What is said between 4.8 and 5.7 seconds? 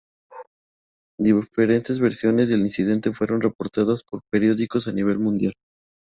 a nivel mundial.